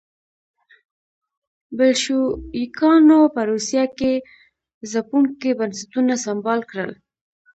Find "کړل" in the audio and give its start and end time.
6.71-6.91